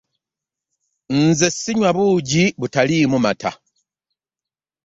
Nze 1.23 1.47
sinywa 1.57 1.89
buugi 1.95 2.43
butalimu 2.59 3.17
mata. 3.25 3.51